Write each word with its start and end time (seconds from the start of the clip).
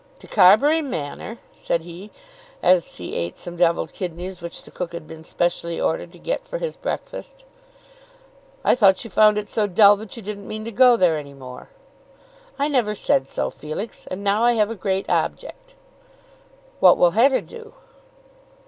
"To 0.17 0.25
Carbury 0.25 0.81
Manor!" 0.81 1.37
said 1.53 1.81
he, 1.83 2.09
as 2.63 2.95
he 2.95 3.15
eat 3.15 3.37
some 3.37 3.55
devilled 3.55 3.93
kidneys 3.93 4.41
which 4.41 4.63
the 4.63 4.71
cook 4.71 4.93
had 4.93 5.07
been 5.07 5.23
specially 5.23 5.79
ordered 5.79 6.11
to 6.13 6.17
get 6.17 6.47
for 6.47 6.57
his 6.57 6.75
breakfast. 6.75 7.43
"I 8.65 8.73
thought 8.73 9.03
you 9.03 9.11
found 9.11 9.37
it 9.37 9.47
so 9.47 9.67
dull 9.67 9.95
that 9.97 10.17
you 10.17 10.23
didn't 10.23 10.47
mean 10.47 10.65
to 10.65 10.71
go 10.71 10.97
there 10.97 11.19
any 11.19 11.35
more." 11.35 11.69
"I 12.57 12.67
never 12.67 12.95
said 12.95 13.29
so, 13.29 13.51
Felix. 13.51 14.07
And 14.09 14.23
now 14.23 14.43
I 14.43 14.53
have 14.53 14.71
a 14.71 14.75
great 14.75 15.07
object." 15.07 15.75
"What 16.79 16.97
will 16.97 17.11
Hetta 17.11 17.43
do?" 17.43 17.75